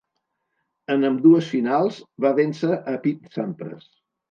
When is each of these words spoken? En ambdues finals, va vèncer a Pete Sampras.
En 0.93 1.05
ambdues 1.09 1.51
finals, 1.57 2.01
va 2.27 2.33
vèncer 2.41 2.81
a 2.95 2.97
Pete 3.07 3.37
Sampras. 3.39 3.89